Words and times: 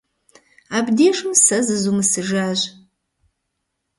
Абдежым 0.77 1.31
сэ 1.43 1.57
зызумысыжащ. 1.65 2.59